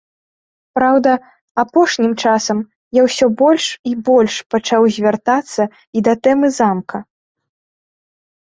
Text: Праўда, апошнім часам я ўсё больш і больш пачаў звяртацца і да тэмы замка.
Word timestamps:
Праўда, 0.77 1.11
апошнім 1.63 2.13
часам 2.23 2.57
я 2.99 3.03
ўсё 3.09 3.25
больш 3.43 3.65
і 3.91 3.95
больш 4.09 4.33
пачаў 4.55 4.81
звяртацца 4.97 5.63
і 5.97 6.07
да 6.11 6.19
тэмы 6.25 6.47
замка. 6.59 6.97